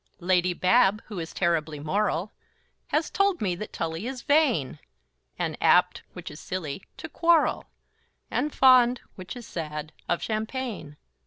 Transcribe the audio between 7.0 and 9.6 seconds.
quarrel, And fond which is